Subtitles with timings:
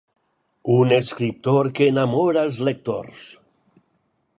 [0.75, 3.31] Un escriptor que enamora els lectors.